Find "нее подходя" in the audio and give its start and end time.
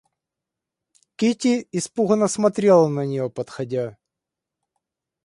3.05-3.97